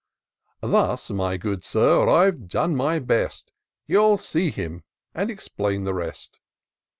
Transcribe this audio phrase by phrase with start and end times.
[0.63, 3.51] Thus, my good Sir, I've done my best:
[3.85, 6.39] You'll see him and explain the rest."